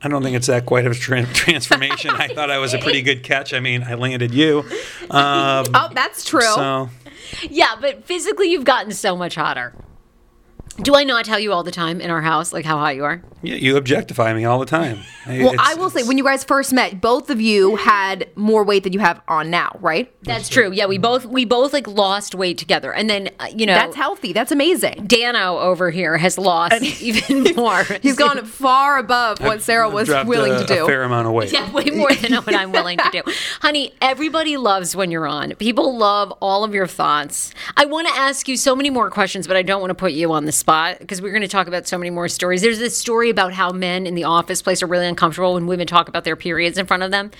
[0.00, 2.10] I don't think it's that quite of a tra- transformation.
[2.10, 3.52] I thought I was a pretty good catch.
[3.52, 4.60] I mean, I landed you.
[5.10, 6.40] Um, Oh, that's true.
[6.40, 6.88] so
[7.42, 9.74] Yeah, but physically, you've gotten so much hotter.
[10.82, 13.04] Do I not tell you all the time in our house, like how hot you
[13.04, 13.22] are?
[13.42, 14.98] yeah, you objectify me all the time.
[15.26, 18.82] well, I will say, when you guys first met, both of you had more weight
[18.82, 20.12] than you have on now, right?
[20.24, 20.72] That's true.
[20.72, 23.94] Yeah, we both we both like lost weight together, and then uh, you know That's
[23.94, 24.32] healthy.
[24.32, 25.06] That's amazing.
[25.06, 27.84] Dano over here has lost even more.
[28.02, 30.84] He's gone far above what Sarah was dropped willing a, to do.
[30.84, 31.52] a fair amount of weight.
[31.52, 33.22] Yeah, way more than what I'm willing to do.
[33.60, 35.54] Honey, everybody loves when you're on.
[35.56, 37.54] People love all of your thoughts.
[37.76, 40.12] I want to ask you so many more questions, but I don't want to put
[40.12, 40.67] you on the spot.
[40.68, 42.60] Spot because we're going to talk about so many more stories.
[42.60, 45.86] There's this story about how men in the office place are really uncomfortable when women
[45.86, 47.30] talk about their periods in front of them.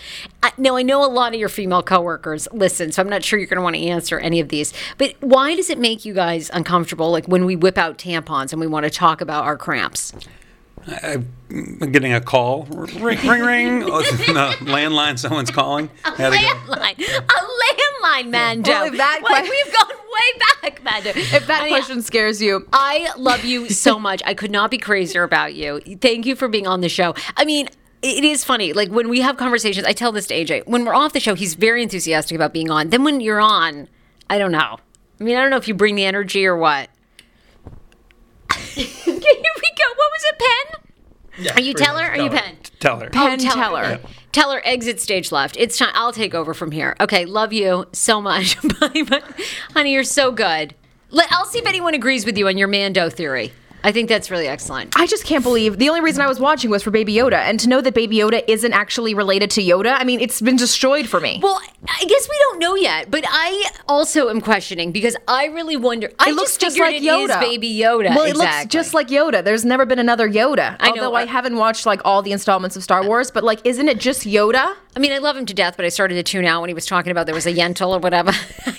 [0.42, 3.38] I, now, I know a lot of your female coworkers listen, so I'm not sure
[3.38, 4.72] you're going to want to answer any of these.
[4.96, 8.60] But why does it make you guys uncomfortable, like when we whip out tampons and
[8.60, 10.14] we want to talk about our cramps?
[10.86, 11.28] I'm
[11.92, 12.64] getting a call.
[12.64, 13.82] Ring, ring, ring.
[13.88, 15.90] Oh, no, landline, someone's calling.
[16.04, 16.72] A Had to go.
[16.72, 18.70] landline, a landline, Mando.
[18.70, 21.10] Well, that Like, que- we've gone way back, Mando.
[21.10, 24.22] If that Honey, question scares you, I love you so much.
[24.24, 25.80] I could not be crazier about you.
[26.00, 27.14] Thank you for being on the show.
[27.36, 27.68] I mean,
[28.02, 28.72] it is funny.
[28.72, 30.66] Like when we have conversations, I tell this to AJ.
[30.66, 32.90] When we're off the show, he's very enthusiastic about being on.
[32.90, 33.88] Then when you're on,
[34.30, 34.78] I don't know.
[35.20, 36.88] I mean, I don't know if you bring the energy or what.
[38.52, 39.86] Here we go.
[39.96, 40.67] What was it, Penn?
[41.38, 42.02] Are you pretty Teller?
[42.02, 42.08] much.
[42.10, 42.40] Or are you Teller.
[42.42, 42.56] Penn?
[42.80, 43.06] Teller.
[43.06, 43.82] Oh, Penn Teller.
[43.82, 44.00] Teller.
[44.32, 45.56] Teller, exit stage left.
[45.56, 45.90] It's time.
[45.94, 46.96] I'll take over from here.
[47.00, 48.60] Okay, love you so much.
[48.80, 49.22] Bye, bye.
[49.72, 50.74] Honey, you're so good.
[51.10, 53.52] Let, I'll see if anyone agrees with you on your Mando theory.
[53.84, 54.94] I think that's really excellent.
[54.96, 57.58] I just can't believe the only reason I was watching was for Baby Yoda, and
[57.60, 61.08] to know that Baby Yoda isn't actually related to Yoda, I mean, it's been destroyed
[61.08, 61.40] for me.
[61.42, 65.76] Well, I guess we don't know yet, but I also am questioning because I really
[65.76, 66.10] wonder.
[66.18, 67.40] I it looks just just like it is Yoda.
[67.40, 68.14] Baby Yoda.
[68.14, 69.42] Well, it looks just like Yoda.
[69.42, 70.76] There's never been another Yoda.
[70.80, 71.02] I know.
[71.02, 73.88] Although I uh, haven't watched like all the installments of Star Wars, but like, isn't
[73.88, 74.74] it just Yoda?
[74.96, 76.74] I mean, I love him to death, but I started to tune out when he
[76.74, 78.32] was talking about there was a Yentl or whatever.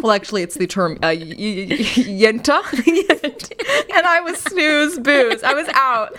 [0.00, 2.62] I don't really- Well, actually, it's the term uh, yenta,
[3.94, 5.42] and I was snooze booze.
[5.42, 6.16] I was out.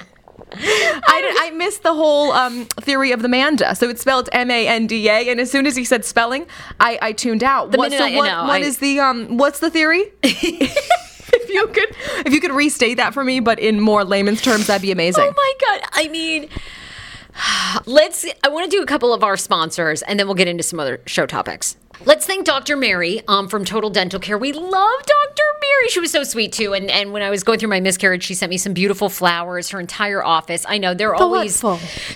[0.53, 3.73] I, I missed the whole um, theory of the Manda.
[3.73, 6.45] So it's spelled M A N D A, and as soon as he said spelling,
[6.79, 7.71] I, I tuned out.
[7.71, 9.37] The what, minute so I- what, no, what I- is the um?
[9.37, 10.11] What's the theory?
[10.23, 14.67] if you could, if you could restate that for me, but in more layman's terms,
[14.67, 15.23] that'd be amazing.
[15.25, 15.89] Oh my god!
[15.93, 16.49] I mean,
[17.85, 18.25] let's.
[18.43, 20.79] I want to do a couple of our sponsors, and then we'll get into some
[20.81, 21.77] other show topics.
[22.05, 22.75] Let's thank Dr.
[22.75, 24.37] Mary um, from Total Dental Care.
[24.37, 25.43] We love Dr.
[25.61, 25.87] Mary.
[25.89, 26.73] She was so sweet too.
[26.73, 29.69] And and when I was going through my miscarriage, she sent me some beautiful flowers.
[29.69, 30.65] Her entire office.
[30.67, 31.61] I know they're always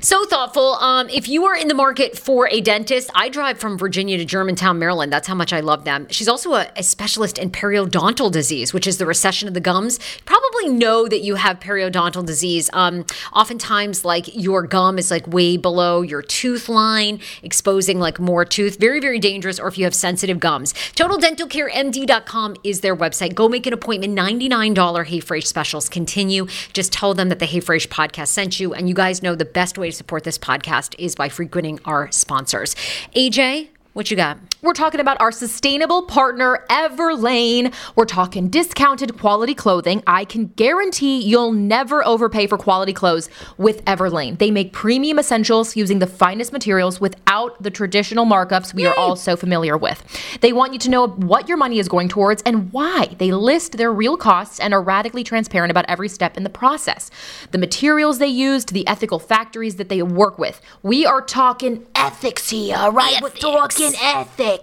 [0.01, 0.75] so thoughtful.
[0.75, 4.25] Um, if you are in the market for a dentist, I drive from Virginia to
[4.25, 5.11] Germantown, Maryland.
[5.13, 6.07] That's how much I love them.
[6.09, 9.99] She's also a, a specialist in periodontal disease, which is the recession of the gums.
[10.25, 12.69] You probably know that you have periodontal disease.
[12.73, 18.45] Um, oftentimes, like your gum is like way below your tooth line, exposing like more
[18.45, 18.79] tooth.
[18.79, 19.59] Very, very dangerous.
[19.59, 23.35] Or if you have sensitive gums, TotalDentalCareMD.com is their website.
[23.35, 24.17] Go make an appointment.
[24.17, 26.47] $99 Hey Frage specials continue.
[26.73, 28.73] Just tell them that the Hey Frage podcast sent you.
[28.73, 32.11] And you guys know the best way to support this podcast is by frequenting our
[32.11, 32.75] sponsors.
[33.15, 34.37] AJ, what you got?
[34.65, 37.71] We're talking about our sustainable partner, Everlane.
[37.95, 40.01] We're talking discounted quality clothing.
[40.07, 44.39] I can guarantee you'll never overpay for quality clothes with Everlane.
[44.39, 49.15] They make premium essentials using the finest materials without the traditional markups we are all
[49.15, 50.03] so familiar with.
[50.41, 53.09] They want you to know what your money is going towards and why.
[53.19, 57.11] They list their real costs and are radically transparent about every step in the process.
[57.51, 60.59] The materials they use to the ethical factories that they work with.
[60.81, 63.21] We are talking ethics here, right?
[63.21, 64.54] We're talking ethics.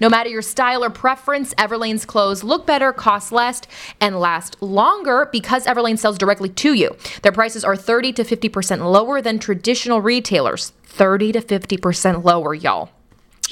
[0.00, 3.62] No matter your style or preference, Everlane's clothes look better, cost less,
[4.00, 6.96] and last longer because Everlane sells directly to you.
[7.22, 10.72] Their prices are 30 to 50% lower than traditional retailers.
[10.84, 12.90] 30 to 50% lower, y'all.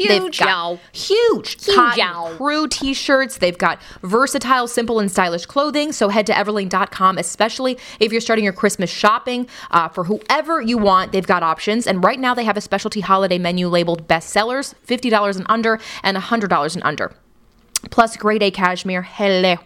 [0.06, 0.80] They've Huge, got y'all.
[0.92, 2.37] Huge, Huge, cotton y'all.
[2.37, 3.38] crew t-shirts.
[3.38, 5.92] They've got versatile, simple, and stylish clothing.
[5.92, 10.78] So head to everlane.com, especially if you're starting your Christmas shopping uh, for whoever you
[10.78, 11.12] want.
[11.12, 15.11] They've got options, and right now they have a specialty holiday menu labeled bestsellers, fifty
[15.11, 17.12] dollars and under, and hundred dollars and under
[17.90, 19.02] plus grade A cashmere.
[19.02, 19.56] Hello.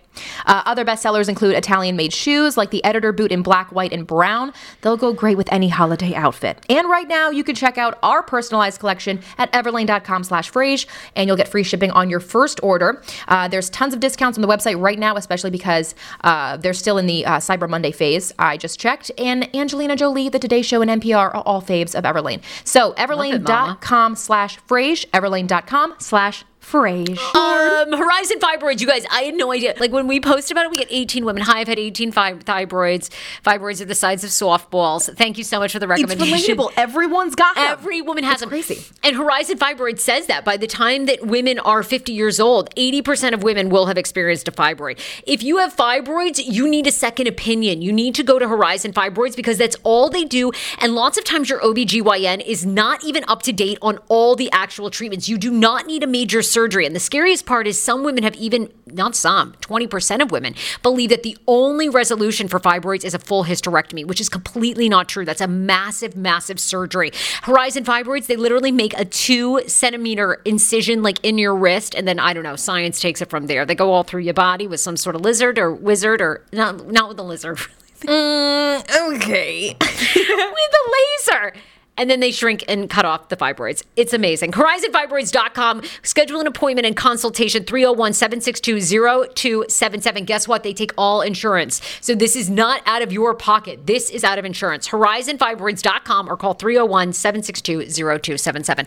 [0.47, 4.07] Uh, other bestsellers include Italian made shoes like the editor boot in black, white, and
[4.07, 4.53] brown.
[4.83, 6.65] They'll go great with any holiday outfit.
[6.69, 11.27] And right now, you can check out our personalized collection at everlane.com slash frage, and
[11.27, 13.03] you'll get free shipping on your first order.
[13.29, 16.99] Uh, there's tons of discounts on the website right now, especially because uh, they're still
[16.99, 18.33] in the uh, Cyber Monday phase.
[18.39, 19.11] I just checked.
[19.19, 22.43] And Angelina Jolie, The Today Show, and NPR are all faves of Everlane.
[22.65, 27.19] So everlane.com slash frage, everlane.com slash frage.
[27.35, 29.75] Um, Horizon fibroids, you guys, I had no idea.
[29.79, 31.43] Like when we posted about it, we get 18 women.
[31.43, 33.11] Hi, I've had 18 fi- fibroids.
[33.45, 35.15] Fibroids are the size of softballs.
[35.17, 36.35] Thank you so much for the recommendation.
[36.35, 36.73] It's relatable.
[36.77, 37.65] Everyone's got them.
[37.69, 38.49] Every woman has It's them.
[38.51, 38.85] crazy.
[39.03, 43.35] And Horizon Fibroid says that by the time that women are 50 years old, 80%
[43.35, 44.99] of women will have experienced a fibroid.
[45.27, 47.83] If you have fibroids, you need a second opinion.
[47.83, 50.53] You need to go to Horizon Fibroids because that's all they do.
[50.79, 54.51] And lots of times your OBGYN is not even up to date on all the
[54.53, 55.29] actual treatments.
[55.29, 56.87] You do not need a major surgery.
[56.87, 61.11] And the scariest part is some women have even, not some, 20% of women believe
[61.11, 65.25] that the only resolution for fibroids is a full hysterectomy, which is completely not true.
[65.25, 67.11] That's a massive, massive surgery.
[67.43, 71.95] Horizon Fibroids, they literally make a two centimeter incision like in your wrist.
[71.95, 73.65] And then, I don't know, science takes it from there.
[73.65, 76.87] They go all through your body with some sort of lizard or wizard or not,
[76.89, 77.59] not with a lizard.
[78.03, 79.77] Mm, okay.
[79.81, 80.91] with a
[81.31, 81.55] laser.
[81.97, 83.83] And then they shrink and cut off the fibroids.
[83.97, 84.53] It's amazing.
[84.53, 85.83] HorizonFibroids.com.
[86.03, 90.25] Schedule an appointment and consultation 301 762 0277.
[90.25, 90.63] Guess what?
[90.63, 91.81] They take all insurance.
[92.01, 93.87] So this is not out of your pocket.
[93.87, 94.89] This is out of insurance.
[94.89, 98.87] HorizonFibroids.com or call 301 762 0277.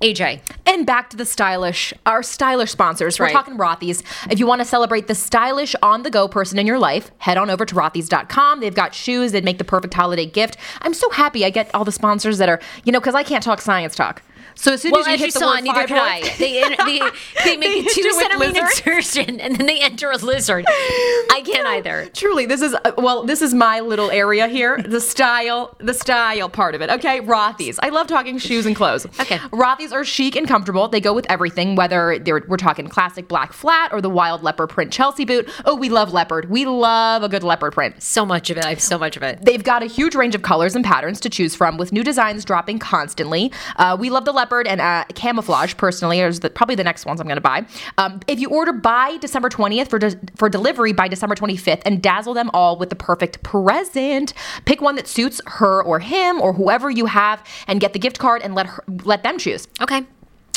[0.00, 0.40] AJ.
[0.66, 3.18] And back to the stylish, our stylish sponsors.
[3.18, 3.32] We're Right.
[3.32, 4.02] talking Rothy's.
[4.30, 7.36] If you want to celebrate the stylish on the go person in your life, head
[7.36, 8.60] on over to Rothys.com.
[8.60, 10.56] They've got shoes that make the perfect holiday gift.
[10.82, 13.42] I'm so happy I get all the sponsors that are, you know, because I can't
[13.42, 14.22] talk science talk.
[14.58, 16.20] So as soon Well, as you as hit you the saw, word neither can I.
[16.36, 17.00] They, they,
[17.44, 20.64] they make They a two centimeter insertion and then they enter a lizard.
[20.66, 22.10] I can't either.
[22.12, 24.82] Truly, this is uh, well, this is my little area here.
[24.82, 26.90] The style, the style part of it.
[26.90, 27.78] Okay, Rothy's.
[27.84, 29.06] I love talking shoes and clothes.
[29.20, 29.38] Okay.
[29.52, 30.88] Rothy's are chic and comfortable.
[30.88, 34.70] They go with everything, whether they're, we're talking classic black flat or the wild leopard
[34.70, 35.48] print Chelsea boot.
[35.66, 36.50] Oh, we love leopard.
[36.50, 38.02] We love a good leopard print.
[38.02, 38.64] So much of it.
[38.64, 39.44] I have so much of it.
[39.44, 42.44] They've got a huge range of colors and patterns to choose from, with new designs
[42.44, 43.52] dropping constantly.
[43.76, 46.20] Uh, we love the leopard and uh, camouflage personally.
[46.20, 47.66] Is the, probably the next ones I'm going to buy.
[47.98, 52.02] Um, if you order by December 20th for de- for delivery by December 25th, and
[52.02, 54.32] dazzle them all with the perfect present.
[54.64, 58.18] Pick one that suits her or him or whoever you have, and get the gift
[58.18, 59.68] card and let her let them choose.
[59.80, 60.06] Okay.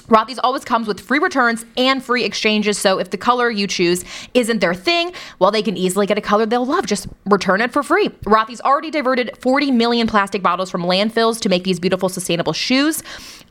[0.08, 2.78] Rothy's always comes with free returns and free exchanges.
[2.78, 6.22] So if the color you choose isn't their thing, well, they can easily get a
[6.22, 6.86] color they'll love.
[6.86, 8.10] Just return it for free.
[8.26, 13.04] Rothy's already diverted 40 million plastic bottles from landfills to make these beautiful, sustainable shoes.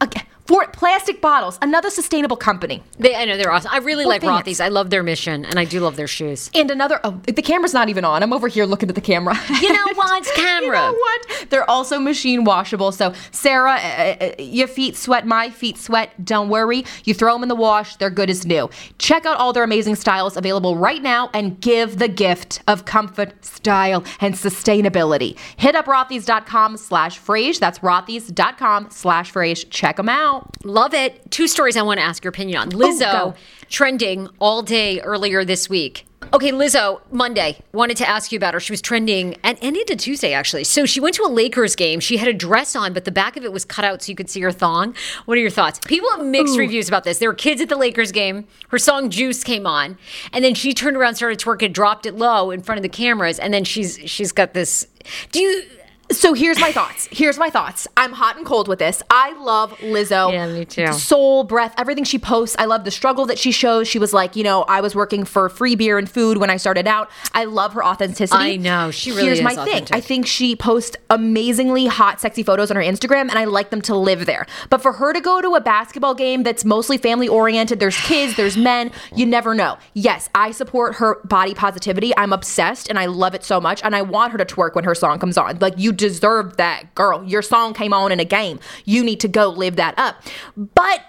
[0.03, 2.83] Okay, for plastic bottles, another sustainable company.
[2.99, 3.71] They, I know they're awesome.
[3.73, 4.49] I really like thanks.
[4.49, 4.59] Rothy's.
[4.59, 6.51] I love their mission, and I do love their shoes.
[6.53, 8.21] And another, oh, the camera's not even on.
[8.25, 9.39] I'm over here looking at the camera.
[9.61, 10.25] You know what?
[10.35, 10.65] Camera.
[10.65, 11.47] you know what?
[11.51, 12.91] They're also machine washable.
[12.91, 16.25] So, Sarah, uh, uh, your feet sweat, my feet sweat.
[16.25, 16.85] Don't worry.
[17.05, 18.69] You throw them in the wash, they're good as new.
[18.99, 23.45] Check out all their amazing styles available right now and give the gift of comfort,
[23.45, 25.39] style, and sustainability.
[25.59, 27.61] Hit up rothys.com slash frage.
[27.61, 29.71] That's rothys.com slash frage.
[29.71, 30.40] Check them out.
[30.65, 31.31] Love it.
[31.31, 32.75] Two stories I want to ask your opinion on.
[32.75, 33.35] Oh, Lizzo go.
[33.69, 36.07] trending all day earlier this week.
[36.33, 38.61] Okay, Lizzo, Monday, wanted to ask you about her.
[38.61, 40.63] She was trending, and, and into Tuesday, actually.
[40.63, 41.99] So she went to a Lakers game.
[41.99, 44.17] She had a dress on, but the back of it was cut out so you
[44.17, 44.95] could see her thong.
[45.25, 45.81] What are your thoughts?
[45.87, 47.19] People have mixed reviews about this.
[47.19, 48.47] There were kids at the Lakers game.
[48.69, 49.99] Her song Juice came on,
[50.33, 53.41] and then she turned around, started twerking, dropped it low in front of the cameras,
[53.41, 54.87] and then she's she's got this.
[55.33, 55.65] Do you.
[56.11, 57.09] So here's my thoughts.
[57.13, 57.87] Here's my thoughts.
[57.97, 59.03] I'm hot and cold with this.
[59.11, 60.33] I love Lizzo.
[60.33, 60.93] Yeah, me too.
[60.93, 62.57] Soul, breath, everything she posts.
[62.59, 63.87] I love the struggle that she shows.
[63.87, 66.57] She was like, you know, I was working for free beer and food when I
[66.57, 67.11] started out.
[67.33, 68.43] I love her authenticity.
[68.43, 68.91] I know.
[68.91, 69.89] She really Here's my authentic.
[69.89, 69.97] thing.
[69.97, 73.81] I think she posts amazingly hot, sexy photos on her Instagram, and I like them
[73.83, 74.47] to live there.
[74.69, 78.37] But for her to go to a basketball game that's mostly family oriented, there's kids,
[78.37, 79.79] there's men, you never know.
[79.95, 82.13] Yes, I support her body positivity.
[82.17, 83.81] I'm obsessed and I love it so much.
[83.85, 85.59] And I want her to twerk when her song comes on.
[85.61, 87.23] Like, you deserve that, girl.
[87.25, 88.59] Your song came on in a game.
[88.85, 90.17] You need to go live that up.
[90.57, 91.03] But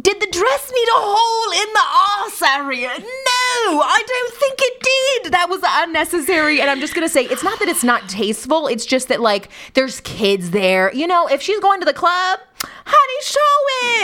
[0.00, 2.88] did the dress need a hole in the arse area?
[2.88, 5.32] No, I don't think it did.
[5.32, 6.60] That was unnecessary.
[6.60, 8.66] And I'm just gonna say, it's not that it's not tasteful.
[8.66, 10.92] It's just that like there's kids there.
[10.92, 12.40] You know, if she's going to the club,
[12.84, 13.40] honey, show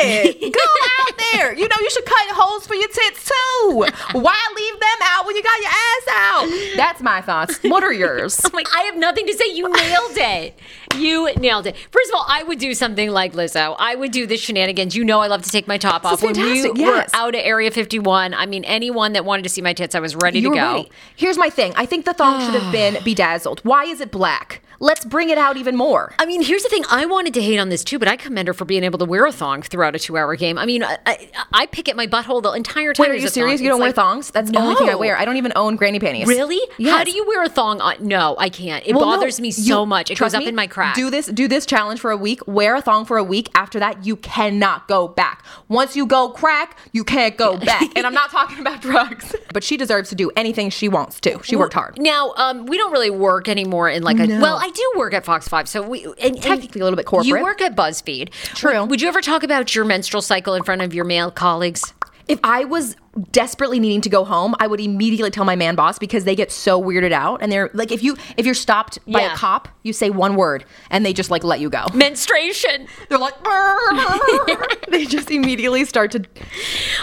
[0.02, 0.52] it.
[0.52, 0.60] Go
[1.00, 1.52] out there.
[1.54, 3.86] You know, you should cut holes for your tits too.
[4.12, 6.76] Why leave them out when you got your ass out?
[6.76, 7.58] That's my thoughts.
[7.62, 8.40] What are yours?
[8.44, 9.46] I'm like, I have nothing to say.
[9.52, 10.58] You nailed it.
[10.96, 11.76] You nailed it.
[11.90, 13.76] First of all, I would do something like Lizzo.
[13.78, 14.96] I would do the shenanigans.
[14.96, 16.22] You know, I love to take my top off.
[16.22, 16.76] When we yes.
[16.78, 20.00] were out at Area 51, I mean, anyone that wanted to see my tits, I
[20.00, 20.86] was ready You to go.
[21.16, 21.72] Here's my thing.
[21.76, 23.60] I think the thong should have been bedazzled.
[23.60, 24.62] Why is it black?
[24.82, 26.14] Let's bring it out even more.
[26.18, 26.84] I mean, here's the thing.
[26.90, 29.04] I wanted to hate on this too, but I commend her for being able to
[29.04, 30.56] wear a thong throughout a two-hour game.
[30.56, 33.04] I mean, I, I, I pick at my butthole the entire time.
[33.04, 33.60] Wait, are you serious?
[33.60, 34.30] You don't wear thongs?
[34.30, 35.18] That's the only thing I wear.
[35.18, 36.26] I don't even own granny panties.
[36.26, 36.60] Really?
[36.88, 37.96] How do you wear a thong on?
[38.00, 38.86] No, I can't.
[38.86, 40.10] It Well, no, bothers me so much.
[40.10, 40.94] It goes up me, in my crack.
[40.94, 41.26] Do this.
[41.26, 42.40] Do this challenge for a week.
[42.46, 43.50] Wear a thong for a week.
[43.54, 45.44] After that, you cannot go back.
[45.68, 47.82] Once you go crack, you can't go back.
[47.96, 49.36] And I'm not talking about drugs.
[49.52, 51.38] But she deserves to do anything she wants to.
[51.42, 51.98] She worked hard.
[51.98, 54.26] Now, um, we don't really work anymore in like a.
[54.26, 54.40] No.
[54.40, 57.06] Well, I do work at Fox Five, so we and, and Technically a little bit
[57.06, 57.28] corporate.
[57.28, 58.30] You work at BuzzFeed.
[58.30, 58.80] True.
[58.80, 61.92] Would, would you ever talk about your menstrual cycle in front of your male colleagues?
[62.28, 62.96] If I was
[63.32, 66.52] desperately needing to go home, I would immediately tell my man boss because they get
[66.52, 67.42] so weirded out.
[67.42, 69.34] And they're like, if you if you're stopped by Yeah.
[69.34, 71.86] a cop, you say one word and they just like let you go.
[71.94, 72.86] Menstruation.
[73.08, 74.56] They're like, they
[74.90, 76.24] they just immediately start to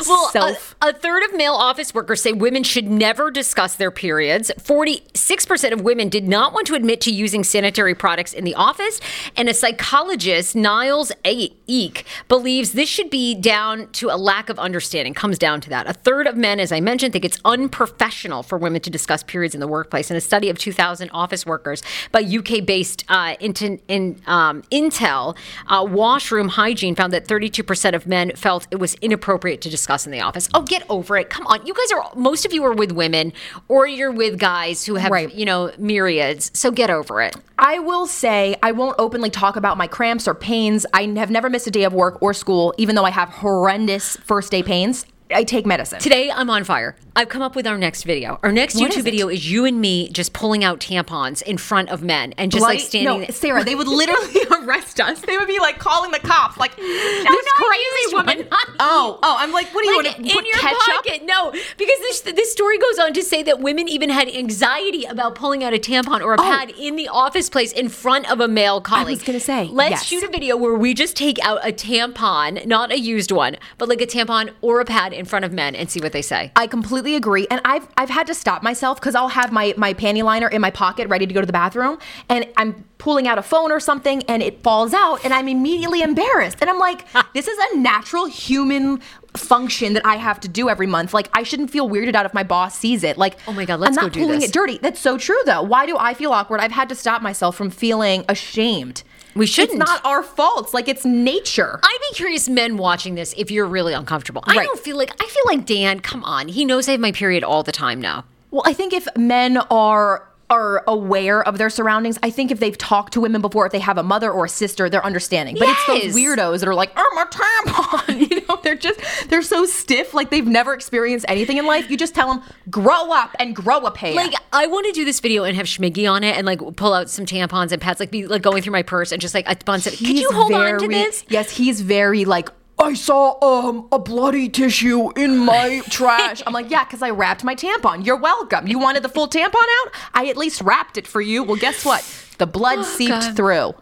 [0.07, 0.75] Well, a, self.
[0.81, 4.51] a third of male office workers say women should never discuss their periods.
[4.59, 8.99] 46% of women did not want to admit to using sanitary products in the office.
[9.35, 14.59] And a psychologist, Niles A- Eek, believes this should be down to a lack of
[14.59, 15.89] understanding, comes down to that.
[15.89, 19.53] A third of men, as I mentioned, think it's unprofessional for women to discuss periods
[19.53, 20.09] in the workplace.
[20.11, 25.35] In a study of 2,000 office workers by UK based uh, Inten- in, um, Initial,
[25.67, 30.11] uh, washroom hygiene found that 32% of men felt it was inappropriate to discuss in
[30.11, 30.49] the office.
[30.53, 31.29] Oh, get over it.
[31.29, 31.65] Come on.
[31.65, 33.33] You guys are, most of you are with women
[33.67, 35.33] or you're with guys who have, Right.
[35.33, 36.51] you know, myriads.
[36.53, 37.35] So get over it.
[37.59, 40.85] I will say I won't openly talk about my cramps or pains.
[40.93, 44.15] I have never missed a day of work or school, even though I have horrendous
[44.17, 45.05] first day pains.
[45.29, 45.99] I take medicine.
[45.99, 46.95] Today, I'm on fire.
[47.15, 48.39] I've come up with our next video.
[48.43, 51.57] Our next What YouTube is video is you and me just pulling out tampons in
[51.57, 53.31] front of men and just Bloody- like standing no, there.
[53.31, 55.19] Sarah, they would literally arrest us.
[55.21, 58.47] They would be like calling the cops, like this not crazy woman.
[58.79, 60.79] oh, oh, I'm like, what do you Like, want to in put your ketchup?
[61.05, 61.21] pocket.
[61.25, 65.35] No, because this this story goes on to say that women even had anxiety about
[65.35, 66.43] pulling out a tampon or a oh.
[66.43, 69.19] pad in the office place in front of a male colleague.
[69.23, 69.25] Oh.
[69.25, 70.05] gonna say, let's yes.
[70.05, 73.89] shoot a video where we just take out a tampon, not a used one, but
[73.89, 76.51] like a tampon or a pad in front of men and see what they say.
[76.55, 79.93] I completely agree, and I've I've had to stop myself because I'll have my my
[79.93, 81.97] panty liner in my pocket ready to go to the bathroom,
[82.29, 86.01] and I'm pulling out a phone or something, and it falls out, and I'm immediately
[86.01, 88.99] embarrassed, and I'm like, this is a natural human
[89.35, 91.13] function that I have to do every month.
[91.13, 93.17] Like I shouldn't feel weirded out if my boss sees it.
[93.17, 94.49] Like Oh my God, let's I'm go not do pulling this.
[94.49, 94.79] it dirty.
[94.79, 95.61] That's so true though.
[95.61, 96.59] Why do I feel awkward?
[96.59, 99.03] I've had to stop myself from feeling ashamed.
[99.37, 99.81] We shouldn't.
[99.81, 100.73] It's not our fault.
[100.73, 101.79] Like it's nature.
[101.83, 104.43] I'd be curious, men watching this, if you're really uncomfortable.
[104.45, 105.99] I don't feel like I feel like Dan.
[105.99, 108.25] Come on, he knows I have my period all the time now.
[108.51, 112.77] Well, I think if men are are aware of their surroundings, I think if they've
[112.77, 115.55] talked to women before, if they have a mother or a sister, they're understanding.
[115.59, 116.03] But it's Yes.
[116.03, 119.65] those weirdos that are like, oh, "I'm a tampon," you know, they're just they're so
[119.65, 121.89] stiff, like they've never experienced anything in life.
[121.89, 125.03] You just tell them, "Grow up and grow a pair." Like I want to do
[125.03, 127.99] this video and have Schmiggy on it and like pull out some tampons and pads,
[127.99, 129.93] like be like going through my purse and just like a bunch of.
[129.97, 131.25] Can you hold on to this?
[131.29, 132.49] Yes, he's very like.
[132.79, 136.41] I saw um a bloody tissue in my trash.
[136.45, 138.05] I'm like, yeah, because I wrapped my tampon.
[138.05, 138.67] You're welcome.
[138.67, 139.91] You wanted the full tampon out?
[140.13, 141.43] I at least wrapped it for you.
[141.43, 142.03] Well, guess what?
[142.37, 143.35] The blood seeped God.
[143.35, 143.73] through.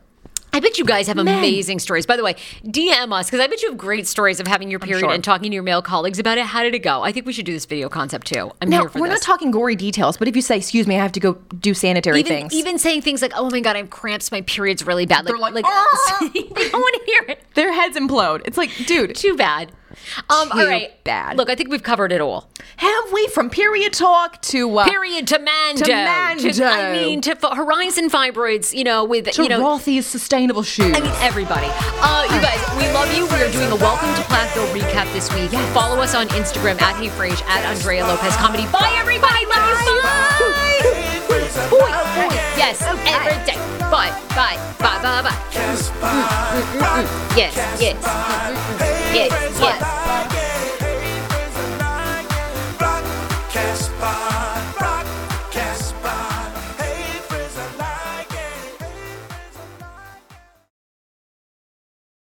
[0.55, 2.05] I bet you guys have amazing stories.
[2.05, 4.79] By the way, DM us because I bet you have great stories of having your
[4.79, 5.11] period sure.
[5.11, 6.45] and talking to your male colleagues about it.
[6.45, 7.01] How did it go?
[7.03, 8.51] I think we should do this video concept too.
[8.61, 9.19] I'm Now, here for we're this.
[9.19, 11.73] not talking gory details, but if you say, excuse me, I have to go do
[11.73, 12.53] sanitary even, things.
[12.53, 14.31] even saying things like, "Oh my god, I have cramps.
[14.31, 17.43] My period's really bad." Like, They're like, like "Ah!" they don't want to hear it.
[17.55, 18.43] their heads implode.
[18.45, 19.73] It's like, dude, Too bad.
[20.29, 21.37] Um, all Too right, bad.
[21.37, 22.49] Look, I think we've covered it all.
[22.77, 25.85] have we from period talk to uh, Period to Mando.
[25.85, 26.63] To Mando.
[26.65, 28.73] I mean, to f- Horizon Fibroids.
[28.75, 29.61] You know, with to you know.
[29.61, 30.95] Rothy's sustainable shoes?
[30.95, 31.67] I mean, everybody.
[31.71, 33.25] Uh, you guys, we love you.
[33.27, 35.51] We are doing a Welcome to Plathville recap this week.
[35.73, 38.65] Follow us on Instagram at Hey Frage, at Andrea Lopez Comedy.
[38.71, 39.45] Bye, everybody.
[39.45, 40.01] Love you.
[40.01, 41.11] Bye.
[41.69, 42.35] Boy, boy.
[42.57, 43.57] Yes, every day.
[43.91, 45.35] Bye, bye, bye, bye, bye.
[45.53, 47.37] Mm.
[47.37, 50.44] Yes, yes yes, yes.